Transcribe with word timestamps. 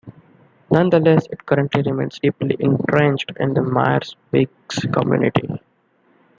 Nonetheless, 0.71 1.27
it 1.29 1.45
currently 1.45 1.83
remains 1.83 2.17
deeply 2.17 2.57
entrenched 2.59 3.33
in 3.39 3.53
the 3.53 3.61
Myers-Briggs 3.61 4.87
community. 4.91 5.59